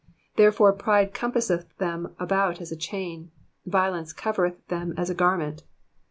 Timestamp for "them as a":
4.67-5.13